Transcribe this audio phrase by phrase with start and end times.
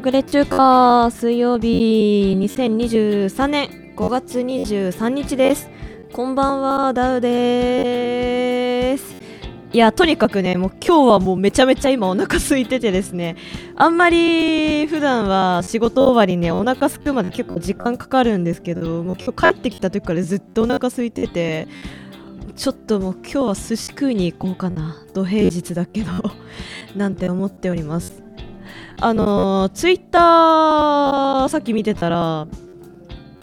[0.00, 5.70] グレ中華水曜日2023年5月23日です。
[6.12, 9.16] こんばんはダウです。
[9.72, 13.36] いやとにかくねもう今日はもうめちゃめちゃ今お腹空いててですね。
[13.74, 21.68] あんまり普段は仕事終わりねお腹空くまで結構時間かかるんですけどもう今日帰ってきた時からずっとお腹空いてて
[22.54, 25.02] ちょっともう今日は寿司食いに行こうかな。
[25.14, 26.10] 土平日だけど。
[26.94, 28.25] なんて思っております。
[28.98, 32.46] あのー、ツイッターさっき見てたら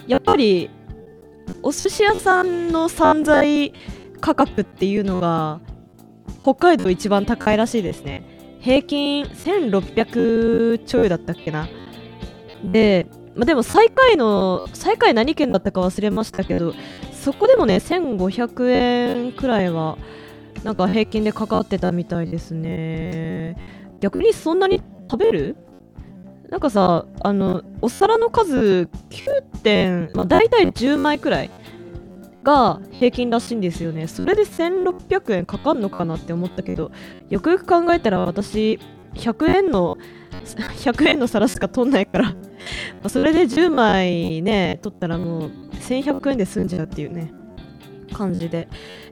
[0.08, 0.70] やっぱり
[1.62, 3.74] お寿司屋さんの散財
[4.20, 5.60] 価格っていうのが
[6.42, 8.58] 北海道一番高いらしいですね。
[8.60, 11.68] 平均1600ちょいだったっけな。
[12.64, 16.74] で、まあ、でも最下位の最下位何県だったか忘れましたけど
[17.12, 19.98] そこでもね1500円くらいは
[20.64, 23.58] なんか平均でかかってたみたいですね。
[24.00, 25.56] 逆にそんなに食べる？
[26.50, 31.50] なんかさあのお皿の数9点、まあ、大体10枚くらい
[32.44, 34.08] が平均らしいんですよね。
[34.08, 36.92] それで1600円かかんのかなって思ったけど
[37.30, 38.80] よくよく考えたら私
[39.16, 39.98] 100円の
[40.84, 42.36] 100円の皿しか取んないから
[43.10, 47.34] それで10枚ね取ったらもう1100円で済んじゃうっていうね。
[48.14, 48.68] 感じで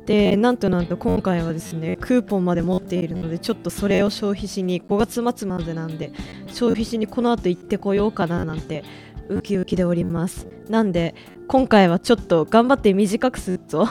[0.05, 6.11] でなんとなんと今回はですねクーポンまで持っているのでちょっとそれを消費しに5月末までなんで
[6.47, 8.83] 消費しにこの後行ってこようかななんて
[9.29, 11.16] ウキウキでおりますなんで
[11.47, 13.85] 今回はちょっと頑張って短くするぞ、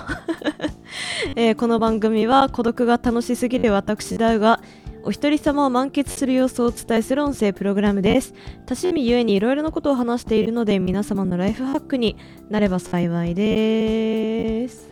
[1.36, 4.62] えー、この番組は孤独が楽しすぎる私だが
[5.02, 8.34] お一人様を満喫する様子をお伝えする音声プログラムです。
[8.66, 12.16] 多趣味ゆえにいろいろなことを話しているので皆様のライフハックに
[12.50, 14.89] なれば幸いです。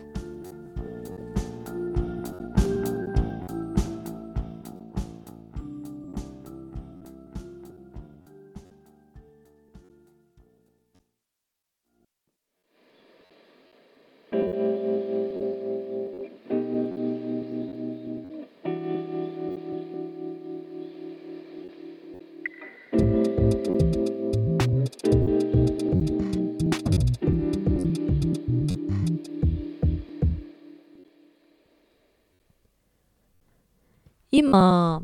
[34.39, 35.03] 今、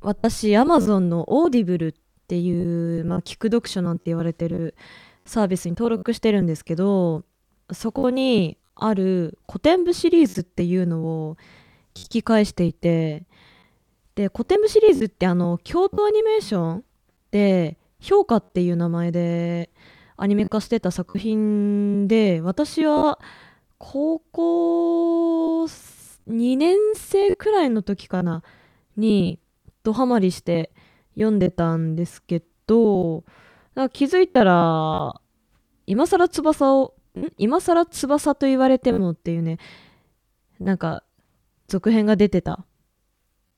[0.00, 1.94] 私、アマゾンのオーディブルっ
[2.28, 4.74] ていう、まあ、聞く読書なんて言われてる
[5.24, 7.24] サービスに登録してるんですけど、
[7.72, 11.36] そこにある古典部シリーズっていうのを
[11.94, 13.24] 聞き返していて、
[14.14, 16.84] で、古典部シリーズってあの、京都アニメーション
[17.30, 19.70] で、氷菓っていう名前で
[20.18, 23.18] アニメ化してた作品で、私は
[23.78, 25.68] 高校
[26.28, 28.42] 2年生くらいの時かな
[28.96, 29.38] に
[29.82, 30.72] ドハマりして
[31.14, 33.24] 読んでたんですけど
[33.92, 35.20] 気づいたら
[35.86, 36.94] 今更翼を
[37.38, 39.58] 今更翼と言われてもっていうね
[40.58, 41.04] なんか
[41.68, 42.64] 続編が出てた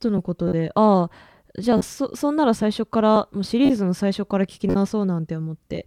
[0.01, 5.87] とのことでああじゃあそそんなら最初からもうシリーズの最初から聞き直そうなんて思って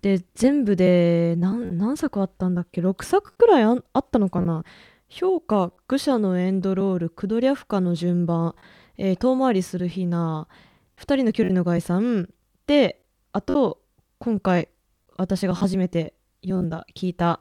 [0.00, 4.64] で全部で何何作あったんだっけ？6作くらいあったのかな？
[5.10, 8.54] 氷菓、愚者のエンドロール、クドリャフカの順番、
[8.96, 10.46] えー、遠まわりする雛、
[10.94, 12.30] 二人の距離の概算、
[12.68, 13.82] で、あと、
[14.20, 14.68] 今回、
[15.16, 17.40] 私が初めて読んだ、聞いた、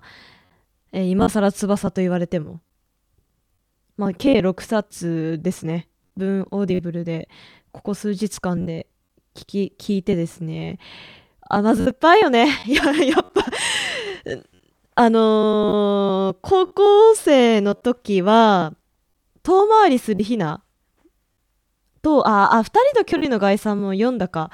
[0.92, 2.60] えー、今更翼と言われても、
[3.98, 5.90] まあ、計6冊ですね。
[6.18, 7.30] 文オーディブルで、
[7.72, 8.88] ここ数日間で
[9.36, 10.80] 聞き、聞いてですね、
[11.42, 12.48] 甘酸っぱいよね。
[12.68, 12.82] や
[13.20, 13.46] っぱ
[15.02, 18.74] あのー、高校生の時は、
[19.44, 20.62] 遠回りするひな
[22.02, 24.52] と、あ、あ、二人の距離の概算も読んだか。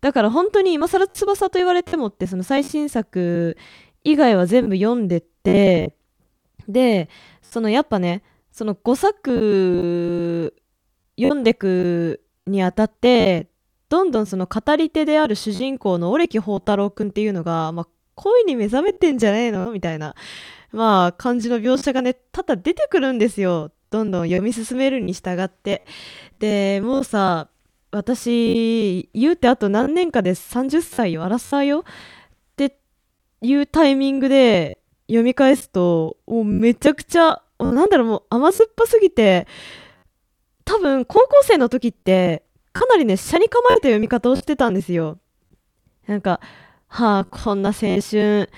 [0.00, 3.58] だから本当に今更翼と言われてもって、その最新作
[4.02, 5.94] 以外は全部読んでって、
[6.66, 7.10] で、
[7.42, 10.54] そのやっぱね、その5作
[11.20, 13.50] 読んでくにあたって、
[13.90, 19.70] どんどんその語り手である主人公のオレキ宝太郎くんっていうのが、まあ、恋に目覚めてんじゃねえの？
[19.72, 20.14] みたいな、
[20.72, 23.72] まあ、感じの描写がね、多々出てくるんですよ。
[23.90, 25.84] どんどん読み進めるに従って。
[26.38, 27.48] で、もうさ、
[27.90, 31.84] 私、言うてあと何年かで30歳よ、争うよっ
[32.56, 32.78] て
[33.42, 34.78] いうタイミングで
[35.08, 39.46] 読み返すと、もうめちゃくちゃ、なんだろう、もう甘酸っぱすぎて、
[40.64, 45.18] 多分高校生の時って、かなりね、車に構えた読み方をしてたんですよ。
[46.06, 46.40] なんか、
[46.94, 48.50] はあ、こんな青春、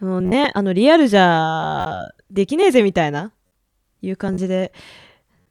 [0.00, 3.32] もうね、あの、リアルじゃできねえぜみたいな、
[4.02, 4.72] いう感じで、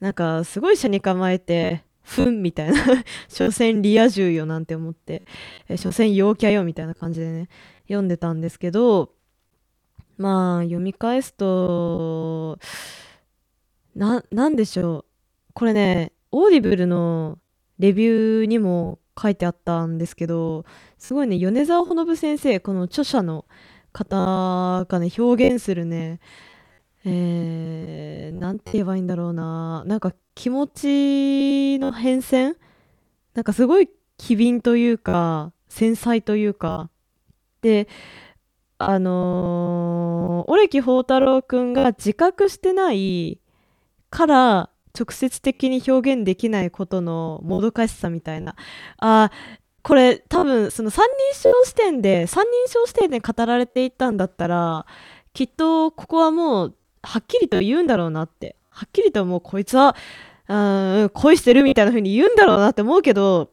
[0.02, 2.76] なんか、すごい車に構えて、ふんみたいな
[3.30, 5.24] 所詮リア充よなんて思って
[5.68, 7.50] え所詮陽キャよみたいな感じでね
[7.84, 9.14] 読んでたんですけど
[10.18, 12.58] まあ読み返すと
[13.96, 15.06] ななんでしょう。
[15.54, 17.38] これねオーディブルの
[17.78, 20.66] レビューにも書いてあったんですけど
[20.98, 23.46] すごいね米澤穂信先生この著者の
[23.92, 26.20] 方がね表現するね
[27.06, 32.56] えー、なんて言えばいいんだろうななんか気持ちの変遷
[33.34, 36.90] なんかすごい機敏というか繊細というか
[37.62, 37.88] で
[38.78, 43.40] あのー、オレキ宝太郎くんが自覚してない
[44.10, 48.56] から直接的に表現できないことのもどかしさみたいな。
[48.98, 49.32] あ
[49.82, 54.86] これ多分その三人称視点で三人称視点で語られていたんだったら
[55.34, 58.56] きっとここはもうはっきりと言うんだろうなって。
[58.70, 59.96] はっきりともうこいつは
[60.48, 60.56] う
[61.06, 63.52] ん恋してるみたいな風に言うんだろうなって思うけど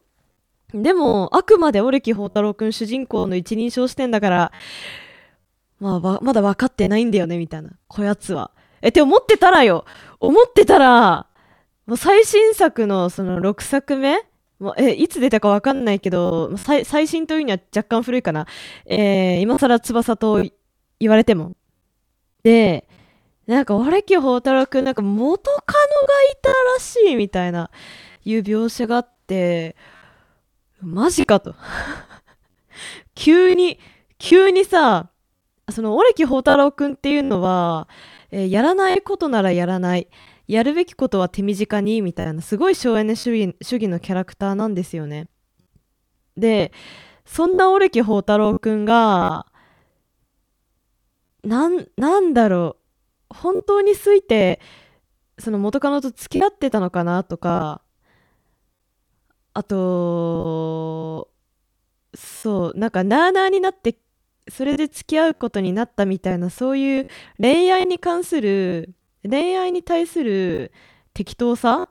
[0.73, 4.51] でもあくまでオレキ宝太郎くん主人公の一人称視点だから
[5.79, 7.71] まあまだ分かってないんだよねみたいな。
[7.87, 8.51] こやつは。
[8.81, 9.85] えって思ってたらよ。
[10.19, 11.27] 思ってたら
[11.85, 14.17] もう最新作のその6作目？
[14.59, 18.47] もうえいつ出たかわかんないけど最新というには若干古いかな、
[18.87, 20.43] えー、今更翼と
[20.99, 21.55] 言われても。
[22.43, 22.87] で
[23.45, 27.69] なんか俺今日宝太郎くんなんか元カノがいたらしいみたいな
[28.25, 29.75] いう描写があって
[30.81, 31.55] マジかと。
[33.15, 33.79] 急に
[34.17, 35.09] 急にさ
[35.69, 37.89] そのオレキ宝太郎くんっていうのは、
[38.31, 40.07] えー、やらないことならやらない
[40.47, 45.27] やるべきことは手短にみたいなすごい省エネ主義主義のキャラクターなんですよね。
[46.37, 46.71] で
[47.25, 49.47] そんなオレキ宝太郎くんが
[51.43, 52.77] なんなんだろ
[53.29, 54.61] う本当について
[55.39, 57.81] その元カノと付き合ってたのかなとか
[59.53, 61.29] あと
[62.15, 63.97] そうなんかなあなあになって
[64.49, 67.09] それで付き合うことになったみたいなそういう
[67.39, 68.93] 恋愛に関する
[69.27, 70.71] 恋愛に対する
[71.13, 71.89] 適当さ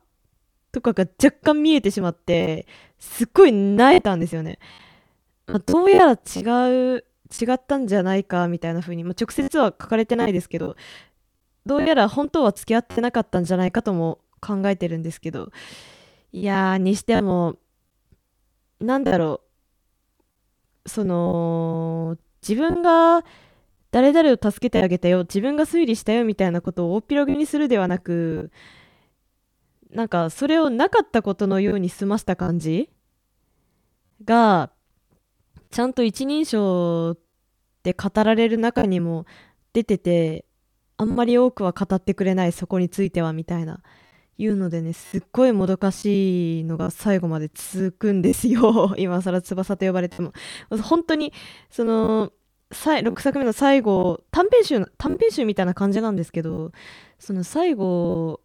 [0.72, 2.66] とかが若干見えてしまって
[2.98, 4.58] すっごい萎えたんですよね、
[5.46, 10.76] まあ、どうやら違う違ったんじゃないかみたいな風に、まあ、直接は書かれてないですけど
[11.64, 15.50] どうやら本当は付き合ってなかったんじゃないかとも考えてるんですけど
[16.32, 17.56] いやーにしても
[18.80, 19.46] なんだろう。
[20.88, 23.24] その自分が
[23.90, 28.50] 誰々を助けてあげたよ自分が推理したよみたいなことを大っぴろげにするではなく
[29.90, 32.90] なんかそれをなかったことのように済ました感じ
[34.24, 34.70] が
[35.70, 37.16] ちゃんと一人称
[37.82, 39.26] で語られる中にも
[39.72, 40.44] 出てて
[40.96, 43.80] あんまり多くは語ってくれないそこについてはみたいな
[44.38, 48.94] いうのでねすっごいもどかしいのが最後まで続くんですよ。
[48.98, 50.32] 今更翼と呼ばれても。
[50.82, 51.32] 本当に
[51.70, 52.32] その
[52.70, 56.72] 6作目の最後短編集短編集みたいな感じなんですけど
[57.18, 58.40] その最後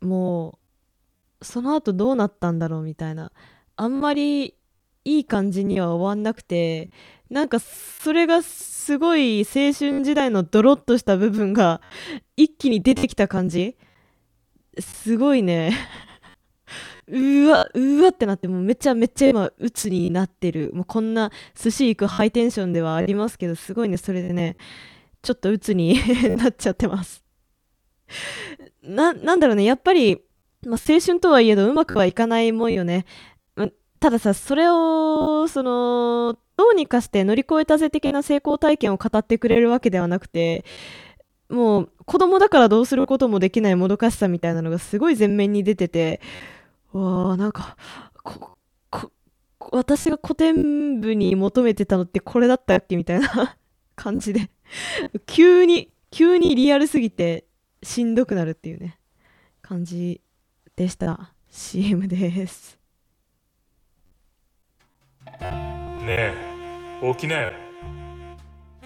[0.00, 0.58] も
[1.40, 3.32] うその後どうなったんだろうみたいな
[3.76, 4.56] あんまり
[5.04, 6.90] いい感じには終わんなくて
[7.30, 11.80] なんかそれがすごい青春時代のドロッとした部分が
[12.36, 13.76] 一気に出てきた感じ。
[14.78, 15.72] すごいね。
[17.08, 20.72] うわ、うわってなって、もうめちゃめちゃ今、鬱になってる。
[20.74, 24.56] もうこんな寿司行くハイテンションではありますけど、すごいね、それでね、
[25.22, 25.98] ちょっと鬱に
[26.36, 27.24] なっちゃってます。
[28.82, 30.22] な、なんだろうね、やっぱり、
[30.66, 33.04] まあ、青春とはいえどうまくはいかないもんよね。
[33.54, 33.68] まあ
[34.00, 40.64] たださ、それを、その、どうにかして乗り越えたぜ的な成功体験を語ってくれるわけではなくて、
[41.48, 46.20] もう子供だからどうすることもできないもどかしさみたいなのがすごい前面に出てて、
[46.92, 47.76] わあなんか
[48.22, 48.56] こ
[48.90, 49.12] こ
[49.72, 53.56] 私が古典部に求めてたのってこれだったっけみたいな
[53.96, 54.50] 感じで。
[55.26, 57.46] 急に急にリアルすぎて
[57.82, 58.98] しんどくなるっていうね。
[59.62, 60.20] 感じ
[60.76, 61.32] でした。
[61.50, 62.78] CM です。
[65.40, 67.52] ねえ起きなよ。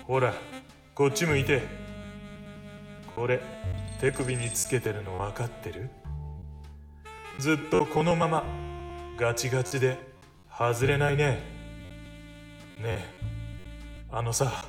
[0.06, 0.34] ほら
[0.94, 1.62] こっち向いて。
[3.14, 3.40] これ
[4.00, 5.90] 手首につけてるの分かってる？
[7.40, 8.44] ずっとこのまま
[9.18, 9.98] ガチガチで
[10.50, 11.24] 外れないね。
[12.78, 13.14] ねえ。
[14.12, 14.66] あのさ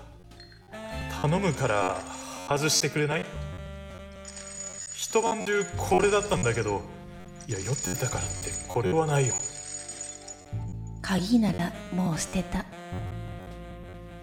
[1.21, 1.97] 頼むから
[2.47, 3.25] 外してくれない？
[4.95, 6.81] 一晩中これだったんだけど
[7.45, 9.33] いや酔ってたからってこれはないよ。
[11.01, 12.63] 鍵ならもう捨てた。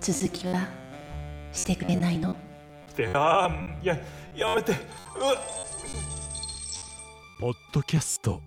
[0.00, 0.68] 続きは
[1.52, 2.30] してくれないの。
[2.30, 2.34] っ
[2.94, 3.50] てああ
[3.82, 3.98] いや
[4.34, 4.72] やめて。
[4.72, 4.78] うっ
[7.40, 8.42] ポッドキャスト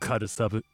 [0.00, 0.64] カルサブ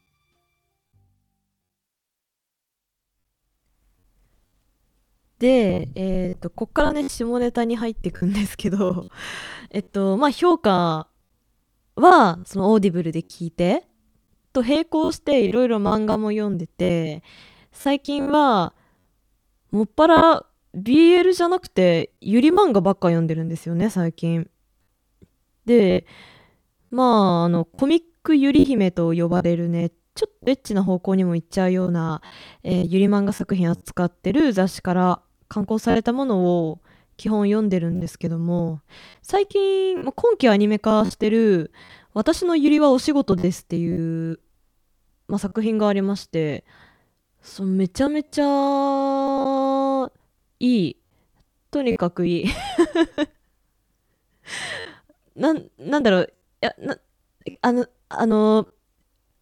[5.37, 9.09] で、えっ、と、こっからね、下ネタに入っていくんですけど、
[9.69, 11.07] えっと、まあ、氷菓
[11.95, 13.83] は、そのオーディブルで聞いて、
[14.53, 17.21] と並行していろいろ漫画も読んでて、
[17.71, 18.73] 最近は、
[19.69, 24.49] もっぱら BL じゃなくて、百合漫画ばっか読んでるんですよね、最近。
[25.67, 26.07] で、
[26.91, 32.21] まあ、あの、コミックゆり姫と呼ばれるね、ちょっとエッチな方向にも行っちゃうような、
[32.63, 36.81] えーゆり漫画作品扱ってる雑誌から刊行されたものを
[37.17, 38.81] 基本読んでるんですけども、
[39.21, 41.71] 最近、ま今期アニメ化してる、
[42.13, 44.39] 私のゆりはお仕事ですっていう、
[45.27, 46.65] まあ、作品がありまして、
[47.41, 50.11] そめちゃめちゃ
[50.59, 50.97] いい。
[51.71, 52.45] とにかくいい。
[55.35, 56.97] な、なんだろう、や、な、
[57.61, 58.67] あの、あの、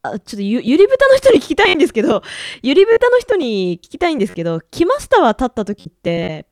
[0.01, 2.21] あちょっとゆゆり豚の人に聞きたいんですけど、
[2.63, 6.47] ゆり豚の人に聞きたいんですけど、来ましたは立った時って、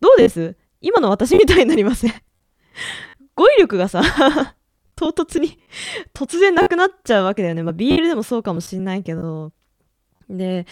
[0.00, 0.56] どうです？
[0.80, 2.12] 今の私みたいになりません？
[3.34, 4.02] 語彙力がさ、
[4.96, 5.58] 唐突に、
[6.14, 7.62] 突然なくなっちゃうわけだよね。
[7.62, 9.52] まあ、BL でもそうかもしんないけど。
[10.28, 10.66] で、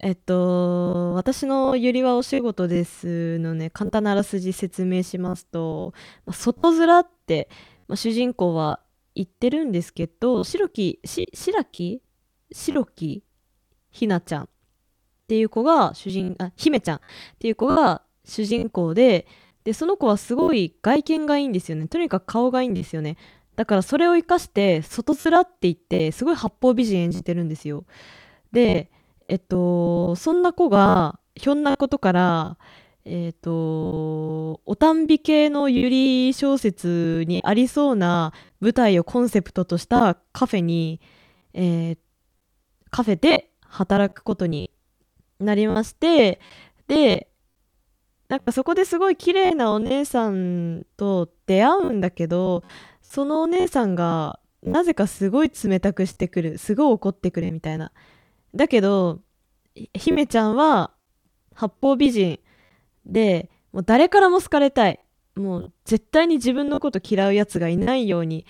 [0.00, 5.92] えっと、私のゆりはお仕事ですのね、簡単なあらすじ説明しますと、
[6.30, 7.48] 外面って、
[7.88, 8.80] まあ、主人公は
[9.14, 12.02] 言ってるんですけど、白木、し、白木？
[12.52, 13.22] 白木？
[13.90, 14.48] ひなちゃんっ
[15.28, 17.00] ていう子が主人、あ、姫ちゃんっ
[17.38, 19.26] ていう子が主人公で、
[19.64, 21.88] で、その子はすごい外見がいいんですよね。
[21.88, 23.16] とにかく顔がいいんですよね。
[23.56, 27.84] だからそれを生かして、外面って言って、すごい八方美人演じてるんですよ。
[28.52, 28.90] で、
[29.28, 32.58] えっと、そんな子が、ひょんなことから、
[33.06, 41.00] えっと、おたんび系のゆり小説にありそうな舞台をコンセプトとしたカフェに、
[41.52, 41.98] えー
[42.94, 44.70] カフェで働くことに
[45.40, 46.38] なりまして、
[46.86, 47.28] で、
[48.28, 52.62] なんかそこですごい綺麗なお姉さんと出会うんだけど、
[53.02, 56.56] そのお姉さんがなぜかすごい冷たくしてくる。
[56.56, 57.90] すごい怒ってくれみたいな。
[58.54, 59.18] だけど、
[59.92, 60.92] 姫ちゃんは
[61.52, 62.38] 八方美人
[63.06, 65.00] で、もう誰からも好かれたい。
[65.36, 68.46] もう絶対に自分のこと嫌うやつがいないように、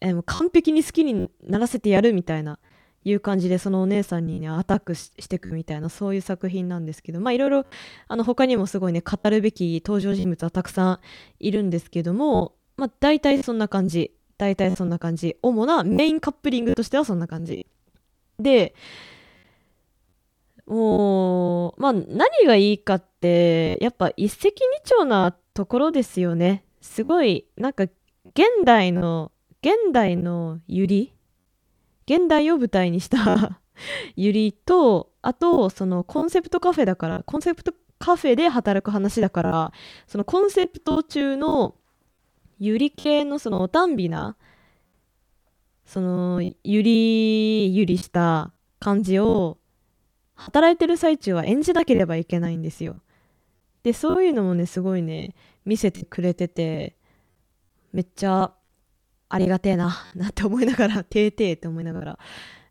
[0.00, 2.58] えもう完璧に好きにならせてやるみたいな。
[3.04, 7.66] いう感じでそのお姉さんにねアタックししてくみたいなそういう作品なんですけどまあいろいろ
[8.06, 10.98] あの他にもすごいね語るべき登場人物はたくさん
[11.40, 17.66] いるんですけどもまあ大体そんな感じ大体そんな感じ主なメインカップリングとしてはそんな感じ
[18.38, 18.74] で
[20.72, 24.52] もうまあ何がいいかってやっぱ一石二
[24.88, 26.64] 鳥なところですよね。
[26.80, 31.12] すごいなんか現代の現代のゆり
[32.06, 33.60] 現代を舞台にした
[34.16, 39.72] ゆりとあとそのコンセプトカフェだからコンセプトカフェで働く話だから
[40.06, 41.74] そのコンセプト中の
[42.58, 44.36] ゆり系のそのおたんびな
[45.84, 49.58] そのゆりゆりした感じを
[50.34, 52.96] 働いてる最中は演じなければいけないんですよ
[53.82, 55.34] でそういうのもねすごいね
[55.64, 56.96] 見せてくれてて
[57.92, 58.52] めっちゃ
[59.34, 62.18] ありがてえな、なって思いながら、 てーてーって思いながら、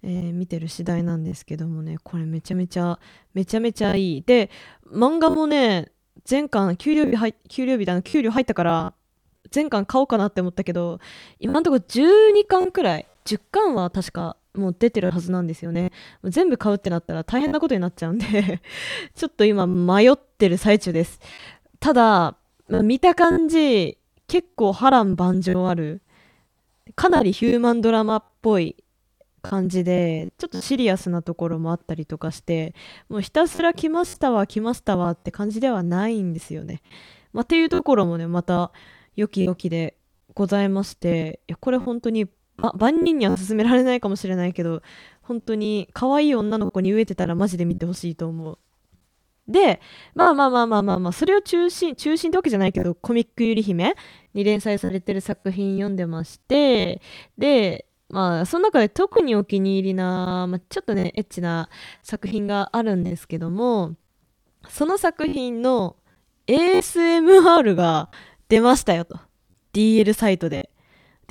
[0.03, 2.99] えー見てる次第なんですけどもね、これめちゃめちゃ、
[3.33, 4.21] めちゃめちゃいい。
[4.21, 4.51] で、
[4.85, 5.91] 漫画もね、
[6.29, 8.93] 前巻、給料日入、給料日だな、給料入ったから、
[9.53, 10.99] 前巻買おうかなって思ったけど、
[11.39, 15.91] 今のところ12巻くらい、10巻は確かもう出てるはずなんですよね。
[16.25, 18.61] 全部買うってなったら大変なことになっちゃうんで、
[19.15, 21.19] ちょっと今迷ってる最中です。
[21.79, 26.01] ただ、まあ見た感じ、結構波乱万丈ある。
[26.95, 28.75] かなりヒューマンドラマっぽい
[29.41, 32.75] 感じで、ちょっとシリアスなところもあったりとかして、
[33.09, 36.81] もうひたすら来ましたわ、来ましたわって感じではないんですよね。
[37.33, 38.71] まあ、っていうところもね、また
[39.15, 39.95] 良き良きで
[40.33, 42.27] ございまして、いやこれ本当に
[42.61, 44.81] ば万人には勧められないかもしれないけど、
[45.21, 48.57] 本当に可愛い女の子に飢えてたらマジで見てほしいと思う。
[49.47, 49.81] で、
[50.15, 53.95] まあまあまあまあまあまあ、それを中心、中心ってわけじゃないけど、コミックゆり姫
[54.33, 57.01] に連載されてる作品読んでまして、
[57.37, 61.69] で、まあ、その中で特にお気に入りな、まあ、ちょっとね、エッチな
[62.03, 63.95] 作品があるんですけども、
[64.69, 65.95] その作品の
[66.47, 68.09] ASMR が
[68.47, 69.19] 出ましたよと。
[69.73, 70.69] DL サイトで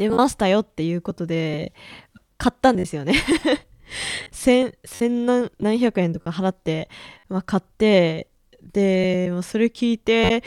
[0.01, 1.75] 出ましたよっていうことで、
[2.39, 3.15] 買ったんですよね。
[4.33, 6.89] 千、千何何百円とか払って、
[7.29, 8.29] まあ、買って、
[8.63, 10.43] で、まあそれ聞いて、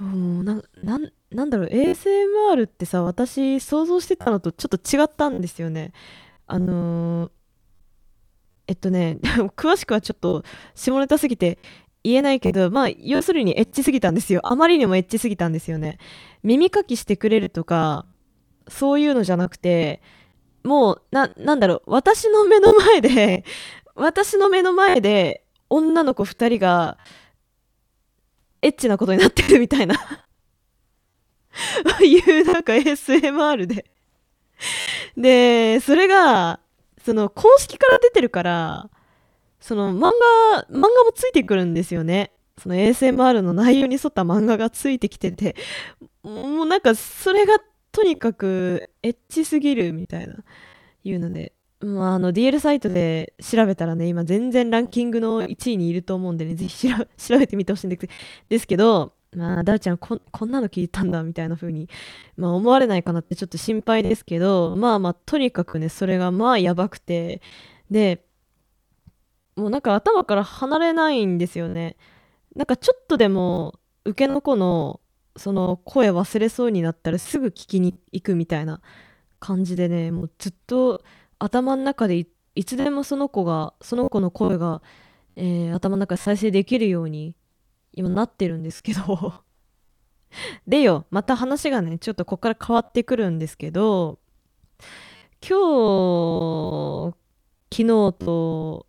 [0.00, 5.92] もうな、なん、なんだろう ASMR ってさ私想像してたのとちょっと違ったんですよね
[6.46, 7.30] あのー
[8.66, 9.18] えっとね
[9.56, 10.42] 詳しくはちょっと
[10.74, 11.58] 下ネタすぎて
[12.04, 14.42] 言えないけどまあ要するにエッチすぎたんですよ。
[14.44, 15.98] あまりにもエッチすぎたんですよね。
[16.42, 18.04] 耳かきしてくれるとか
[18.68, 20.02] そういうのじゃなくて
[20.62, 21.82] もうななんだろう。
[21.86, 23.44] 私の目の前で
[23.96, 26.98] 私の目の前で女の子2人が
[28.60, 29.96] エッチなことになってるみたいな。
[32.04, 33.86] いうなんか SMR で。
[35.16, 36.60] でそれが
[37.02, 38.90] その公式から出てるから
[39.64, 40.12] その漫
[40.52, 42.32] 画漫画もついてくるんですよね。
[42.58, 45.56] その ASMR の内容に沿った漫画がついてきてて
[46.22, 47.54] もうなんかそれが
[47.90, 50.34] とにかくエッチすぎるみたいな
[51.02, 61.88] いうのでまあ、あの DL サイトで調べたらね今全然ランキングの1位にいると思うんでねぜひ調べてみてほしいんですけどまあ、ダウちゃんここんなの聞いたんだみたいな風に、
[62.36, 67.42] まあ、思われないかなってちょっと心配ですけどまあまあとにかくねそれがまあやばくて
[67.90, 68.24] で
[69.56, 71.96] もうなんか頭から離れないんですよね。
[72.56, 75.00] なんかちょっとでも受けの子の
[75.36, 78.80] その声忘れそうになったらすぐ聞きに行くみたいな
[79.40, 81.02] 感じでねもうずっと
[81.38, 84.82] 頭の中でいつでもその子がその子の声が、
[85.36, 87.34] えー、頭の中で再生できるように
[87.92, 89.34] 今なってるんですけど。
[90.66, 94.18] でよまた話がねちょっとここから変わってくるんですけど
[95.48, 97.14] 今日
[97.70, 97.86] 昨日
[98.18, 98.86] と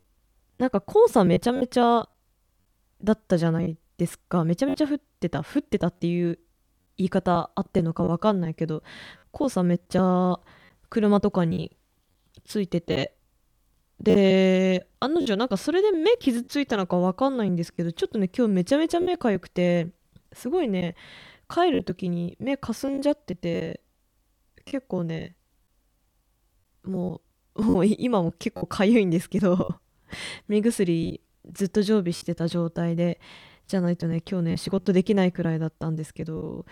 [0.57, 2.07] なんか黄砂めちゃめちゃ
[3.03, 4.43] だったじゃないですか。
[4.43, 5.43] めちゃめちゃ降ってた。
[5.43, 6.39] 降ってたっていう
[6.97, 8.83] 言い方合ってんのか分かんないけど
[9.37, 10.39] 黄砂めっちゃ
[10.89, 11.77] 車とかに
[12.45, 13.15] ついてて。
[13.99, 19.87] で案の定なんかそれで目傷ついたのか分かんないんですけどちょっとね今日めちゃめちゃ目かゆくて
[20.33, 20.95] すごいね
[21.49, 23.81] 帰る時に目かすんじゃってて
[24.65, 25.37] 結構ね
[26.83, 27.21] も
[27.55, 29.79] うもう今も結構かゆいんですけど。
[30.47, 33.19] 目薬ずっと常備してた状態で
[33.67, 36.65] じゃないとね今日ね仕事できないくらいだったんですけど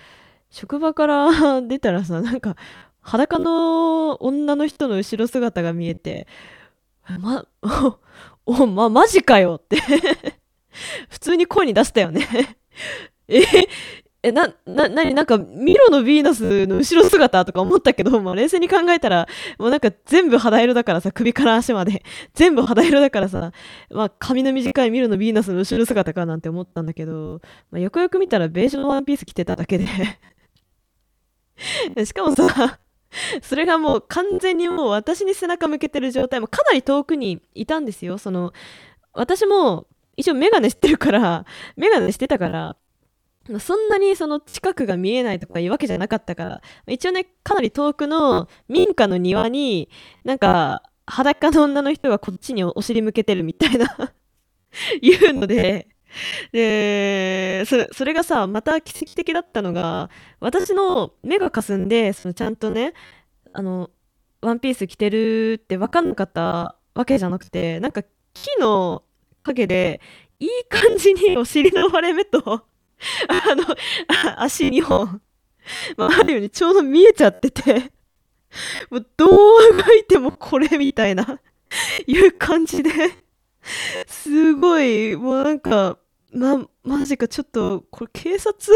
[0.50, 2.56] 職場から 出たらさなんか
[3.02, 6.28] 裸の女の人の後ろ姿が見えて、
[7.20, 7.46] ま、
[8.46, 9.78] お、ま、マジかよって
[11.10, 12.26] 普通に声に出したよね。
[13.28, 13.42] え、
[14.24, 19.28] え、な、な、なになんか、ミロのヴィーナスの後ろ姿とか思ったけど、まあ、冷静に考えたら、
[19.60, 22.04] もうなんか全部肌色だからさ、首から足まで。
[22.34, 23.52] 全部肌色だからさ、
[23.90, 29.86] まあ、髪の短いミロのヴィーナスの後ろ姿かなんて思ったんだけど、まあ、よくよく見たらベージュのワンピース着てただけで
[32.06, 32.80] しかもさ、
[33.42, 38.18] それがもう完全にもう私に背中向けてる状態もかなり遠くにいたんですよ。
[38.18, 38.54] その
[39.14, 42.76] 私も一応メガネしてるからメガネしてたから
[43.60, 49.90] そんなにその近くが見えないとかいうわけじゃなかったから一応ねかなり遠くの民家の庭に
[50.24, 54.14] なんか裸の女の人がこっちにお尻向けてるみたいな
[55.02, 55.90] いうので
[56.52, 62.94] でそれそれがさまた奇跡的だったのが私の目がかすんでそのちゃんとね
[63.52, 63.90] あの
[64.42, 68.04] ワンピース着てるって分かんなかったわけじゃなくてなんか
[68.34, 69.04] 木の
[69.44, 70.02] 陰で
[70.40, 72.66] いい感じにお尻の割れ目と
[73.28, 73.64] あの
[74.42, 75.22] 足2本、
[75.98, 77.92] まあ、あるようにちょうど見えちゃってて。
[78.92, 81.40] もうどう動いてもこれみたいな
[82.06, 82.92] いう感じで。
[84.08, 85.98] すごいもうなんか
[86.34, 88.76] ま、マジか、ちょっと、これ警察？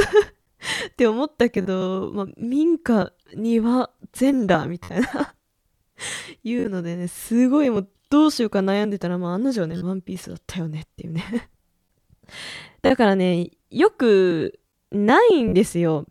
[0.89, 5.35] って思ったけど、ま、民家には全裸みたいな
[6.43, 11.49] いうのでね、すごいもうどうしようか悩んでたら、まあ、案の定ね、ワンピースだったよねっていうね。
[12.81, 14.59] だからね、よく
[14.91, 16.05] ないんですよ。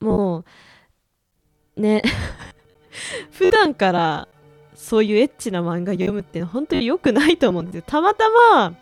[0.00, 0.44] も
[1.76, 2.02] う、ね
[3.32, 4.28] 普段から
[4.74, 7.82] そういうエッチな漫画読むって本当に良くないと思うんですよ。
[7.86, 8.74] たまたま、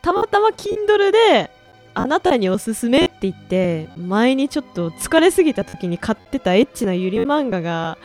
[0.00, 1.50] たまたま Kindle で
[1.94, 7.98] あなたにおすすめって言って前にちょっと疲れすぎた時に買ってたエッチなゆり漫画が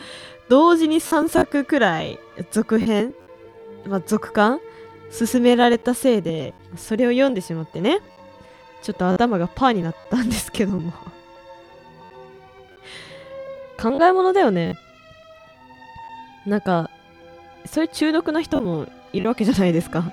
[0.48, 2.18] 同時に3作くらい
[2.52, 3.14] 続編、
[3.86, 4.60] まあ、続刊
[5.16, 8.00] 勧められたせいでそれを読んでしまってね
[8.82, 10.92] ちょっと頭がパーになったんですけども。
[13.80, 14.76] 考え物だよね。
[16.46, 16.90] なんか
[17.64, 20.12] そういう中毒な人もいるわけじゃないですか。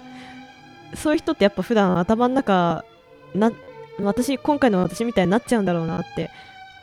[0.95, 2.85] そういう人ってやっぱ普段頭の中
[3.35, 3.51] な
[3.99, 6.29] 私今回の私みたいになっちゃうんだろうなって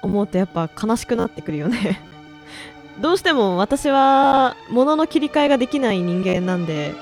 [0.03, 2.01] 思うとやっぱ悲しくなってくるよね。
[3.01, 6.95] どうしても私は物の切り替えができない人間なんで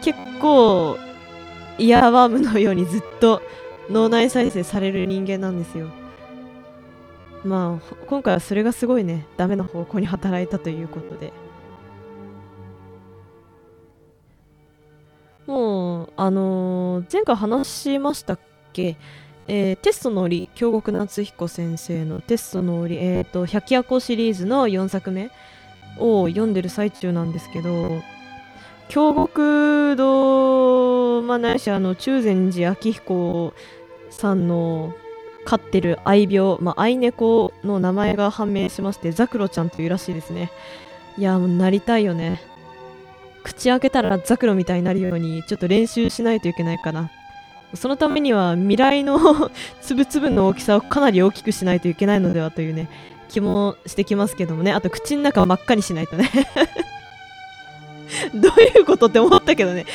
[0.00, 0.96] 結構
[1.78, 3.42] イヤーワームのようにずっと
[3.90, 5.88] 脳内再生される人間なんですよ。
[7.44, 11.32] まあ今回はそれがすごいねダメな方向に働いたということで。
[15.46, 18.38] もうあのー前回話しましたっ
[18.74, 18.96] け？
[19.46, 25.30] えーテストの折京極夏彦先生のテストの折えっ、と百夜行シリーズの4作目
[25.98, 28.02] を読んでる最中なんですけど
[28.88, 33.54] 京極堂まあないしあの中禅寺明彦
[34.18, 34.92] さんの
[35.44, 40.50] 飼ってる愛病、まあ、愛猫の名前が判明しましてザクロちゃんというらしいですね。
[41.16, 42.40] いやもうなりたいよね。
[43.44, 47.10] 口開けたらザクロみたいになるようにちょっと練習しないといけないかな。
[47.74, 49.50] そのためには未来の
[49.80, 52.88] つぶつぶの大きさをかなり大きくしないといけないのではというね
[53.28, 54.72] 気もしてきますけどもね。
[54.72, 56.30] あと口の中を真っ赤にしないとね。
[58.34, 59.86] どういうことって思ったけどね。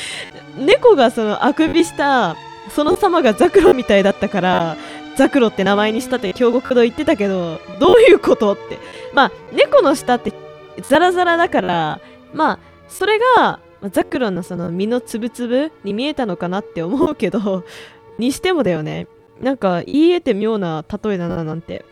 [0.58, 2.36] 猫がそのあくびした
[2.70, 4.78] その様がザクロみたいだったから
[5.16, 8.80] ザクロって名前にしたって京極堂言ってたけどどういうことって。
[9.14, 10.34] まあ猫の舌って
[10.82, 12.00] ザラザラだから
[12.34, 13.60] まあそれが
[13.92, 17.64] ザクロのその身のつぶつぶに見えたのかなって思うけど
[18.18, 19.08] にしてもだよね。
[19.42, 21.86] なんか言い得て妙な例えだななんて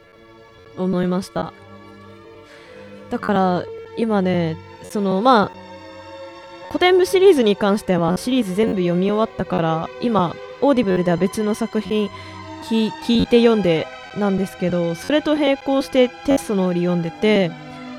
[0.78, 1.54] 思いました。
[3.10, 3.66] だから
[3.98, 5.62] 今ねそのまあ
[6.70, 12.10] 古典部シリーズに関してはシリーズ全部読み終わったから今オーディブルでは別の作品
[12.64, 17.52] 聞いて読んでなんですけどそれと並行してテストの折読んでて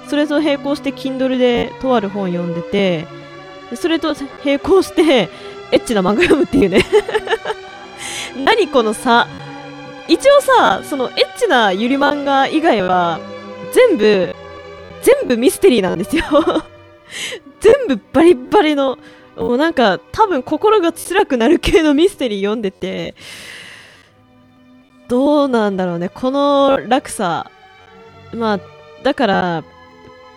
[0.08, 3.06] それと並行して Kindle でとある本読んでて
[3.76, 5.30] それと並行して
[5.72, 6.84] エッチな漫画読むっていうね。
[8.44, 9.26] 何この差。
[10.08, 13.20] 一応さそのエッチなゆり漫画以外は
[13.72, 14.34] 全部
[15.00, 16.24] 全部ミステリーなんですよ。
[17.60, 18.98] 全部バリバリの
[19.36, 23.14] もうなんか多分心が辛くなる系のミステリー読んでて
[25.08, 26.08] どうなんだろうね。
[26.08, 27.50] この落差。
[28.32, 28.60] まあ
[29.02, 29.64] だから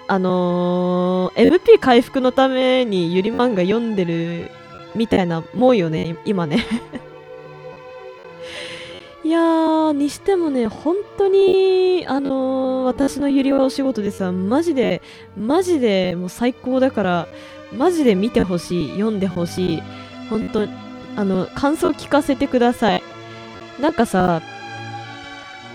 [0.08, 4.52] あのー MP 回復のためにゆり漫画読んでる
[4.94, 6.66] みたいなもんよね今ね。
[9.24, 15.02] いやーにしてもね本当にあのー私のゆりはお仕事でさマジで
[15.38, 17.28] マジでもう最高だから
[17.78, 19.84] マジで見てほしい読んでほしい。
[20.30, 20.68] 本当
[21.16, 23.04] あの感想聞かせてください。
[23.80, 24.42] なんかさ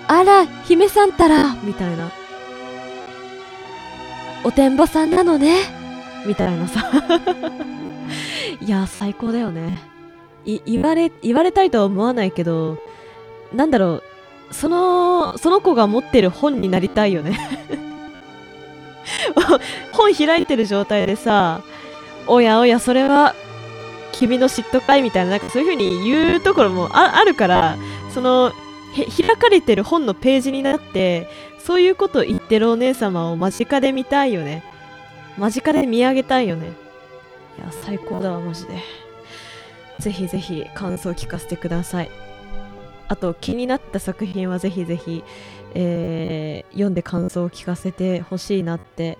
[0.08, 2.10] あら姫さんたらみたいな。
[4.42, 5.62] おてんばさんなのね。
[6.26, 6.90] みたいなさ。
[8.60, 9.78] いや最高だよね。
[10.44, 12.78] い言われ言われたいとは思わないけど
[13.52, 14.02] なんだろう。
[14.50, 17.38] そのその子が持ってる本になりたいよね。
[19.92, 21.60] 本開いてる状態でさ
[22.30, 23.34] おやおやそれは
[24.12, 27.76] 君の嫉妬かいみたいななんかそういう風に言うところもあるから
[28.14, 28.52] その
[28.94, 34.64] 開かれてる本のページになってそういうこと言ってるお姉様を間近で見たいよね。
[35.38, 36.68] 間近で見上げたいよね。
[37.58, 38.74] いや最高だわマジで。
[39.98, 42.10] ぜひぜひ感想を聞かせてください。
[43.08, 45.24] あと気になった作品はぜひぜひ、
[45.74, 49.18] えー読んで感想を聞かせてほしいなって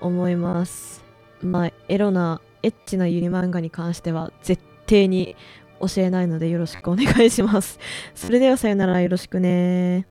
[0.00, 1.07] 思います。
[1.42, 5.36] まあエロなエッチなゆり漫画に関しては絶対に
[5.80, 7.78] 教えないのでよろしくお願いします。
[8.14, 10.06] それではさよならよろしくね